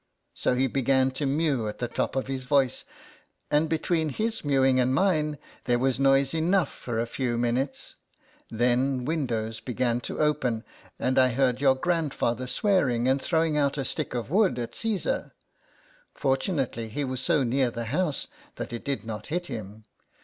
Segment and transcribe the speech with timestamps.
[0.33, 2.85] So he began to mew at the top of his voice,
[3.51, 7.97] and between his mewing and mine, there was noise enough for a few minutes;
[8.49, 10.63] then windows began to open,
[10.97, 15.35] and I heard your grandfather swearing and throwing out a stick of wood at Caesar;
[16.15, 18.25] fortunately he was so near the house
[18.55, 19.83] that it did not hit him.